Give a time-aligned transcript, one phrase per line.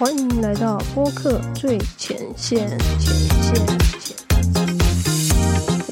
[0.00, 2.66] 欢迎来到播客最前线，
[2.98, 3.66] 前线，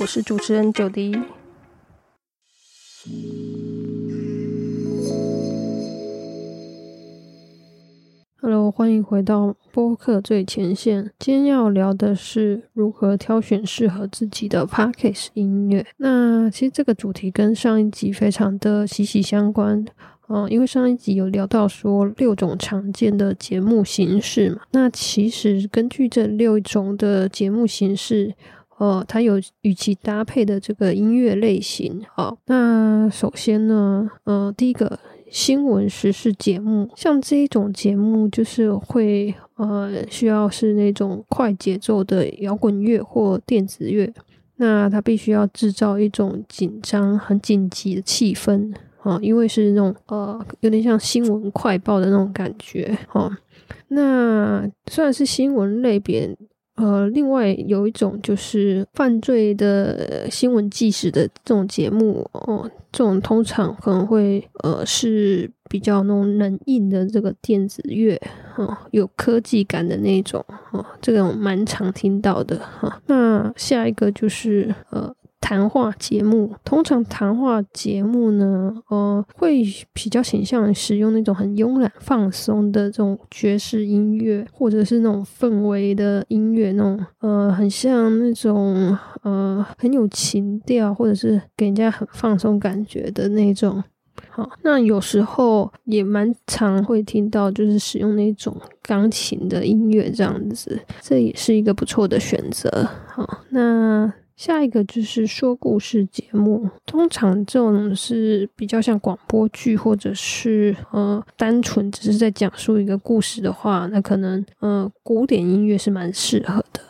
[0.00, 1.14] 我是主持人九迪。
[8.40, 11.12] Hello，欢迎回到播客最前线。
[11.18, 15.86] 今天要聊的是如何挑选适合自己的 p a c k a g e 音乐。
[15.98, 19.84] 那其实这个主题跟上一集非常的息息相关。
[20.28, 28.34] 嗯，因为上一集有聊到说六种常见的节目形式嘛，那其实根据这六种的节目形式，
[28.78, 32.02] 呃，它有与其搭配的这个音乐类型。
[32.14, 34.98] 好，那首先呢，呃，第一个
[35.30, 44.12] 新闻时事节目，像这一种节目就是会呃需要是那种快节奏的摇滚乐或电子乐，
[44.56, 48.74] 那它必须要制造一种紧张、很紧急的气氛。
[49.08, 52.94] 哦，因为是那种呃，有点像新闻快报的那种感觉。
[53.14, 53.34] 哦，
[53.88, 56.36] 那虽然是新闻类别，
[56.76, 62.28] 呃，另外有一种就是犯罪的新闻纪实的这种节目。
[62.32, 68.20] 哦，这种通常可能会呃是比较那种冷硬的这个电子乐，
[68.56, 70.44] 哦，有科技感的那种。
[70.72, 72.58] 哦，这种蛮常听到的。
[72.58, 75.14] 哈，那下一个就是呃。
[75.40, 93.82] 谈话节目通常谈话节目呢，呃，会比较倾向使用那种很慵懒放松的这种爵士音乐，或者是那种氛围的音乐，那种呃，很像那种呃很有情调，或者是给人家很放松感觉的那种。
[94.28, 102.86] 好，那有时候也蛮常会听到，就是使用那种钢琴的音乐这样子，这也是一个不错的选择。
[103.06, 104.12] 好，那。
[104.38, 116.80] 下一个就是说故事节目，通常这种是比较像广播剧，或者是呃单纯只是在讲述一个故事的话，那可能呃古典音乐是蛮适合的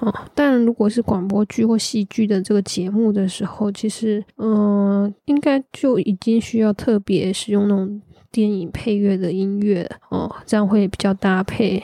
[0.00, 0.14] 哦。
[0.34, 8.02] 但如果是广播剧或戏剧的这个节目的时候，其实嗯应该就已经需要特别使用那种。
[8.30, 11.82] 电影配乐的音乐哦，这样会比较搭配。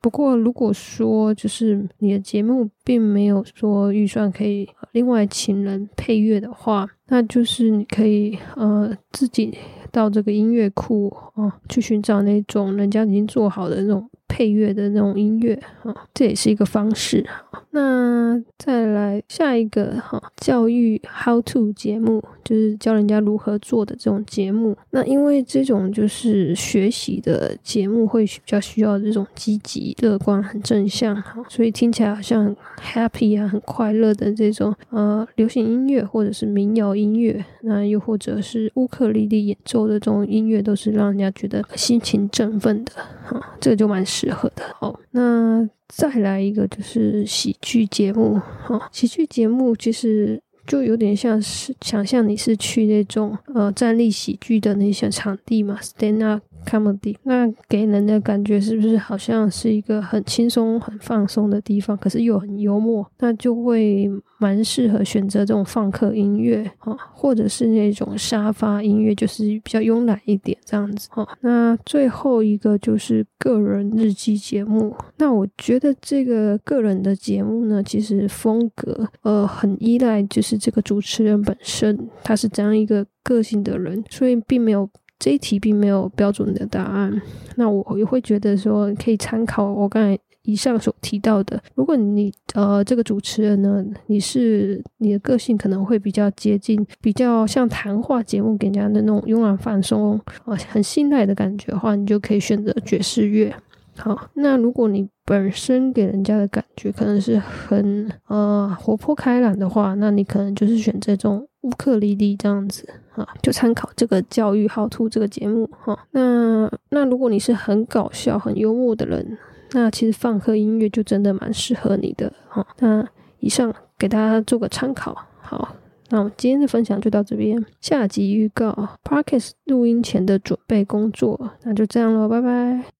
[0.00, 9.56] 不过如果说就是你的节目并没有说预算可以另外请人配乐的话，那就是你可以呃自己
[9.94, 14.10] 到这个音乐库哦去寻找那种人家已经做好的那种。
[14.26, 17.24] 配乐的那种音乐啊，这也是一个方式。
[17.70, 24.76] 那再来下一个哈，教育 how to 节目，就是教人家如何做的这种节目。
[24.90, 42.92] 那因为这种就是学习的节目，会比较需要这种积极、乐观、很正向哈，所以听起来好像 happy 啊，很快乐的这种呃流行音乐或者是民谣音乐，那又或者是乌克丽丽演奏的这种音乐，都是让人家觉得心情振奋的
[43.24, 44.24] 哈，这个就蛮适。
[44.34, 56.42] 合的哦，那再来一个就是喜剧节目哈，喜剧节目其实就有点像是想象你是去那种呃站立喜剧的那些场地嘛，stand up。
[56.64, 61.96] comedy，那给人的感觉是不是好像是一个很轻松、很放松的地方？
[61.96, 71.26] 可是又很幽默，那就会蛮适合选择这种放克音乐啊，或者是那种沙发音乐，就是比较慵懒一点这样子哦。
[71.40, 74.94] 那最后一个就是个人日记节目。
[75.18, 84.90] 那我觉得这个个人的节目呢，其实风格呃很依赖就是这个主持人本身他是怎样一个个性的人，所以并没有。
[85.24, 87.22] 这一题并没有标准的答案，
[87.56, 91.58] 那我也会觉得说可以参考我刚才以上所提到的。
[91.74, 103.50] 如果你呃这个主持人呢，你是你的个性可能会比较接近，比较像谈话节目给人家的那种慵懒放松啊，很信赖的感觉的话，你就可以选择爵士乐。
[103.96, 115.98] 好，那如果你本身给人家的感觉可能是很呃活泼开朗的话，那你可能就是选这种乌克丽丽这样子啊，就参考这个教育好图这个节目哈。
[116.12, 119.36] 那那如果你是很搞笑、很幽默的人，
[119.72, 122.66] 那其实放克音乐就真的蛮适合你的哈。
[122.78, 123.06] 那
[123.40, 125.74] 以上给大家做个参考，好，
[126.10, 127.64] 那我们今天的分享就到这边。
[127.80, 128.70] 下集预告
[129.02, 132.84] p a r k e s 录音前的准备工作，那就这样喽，拜拜。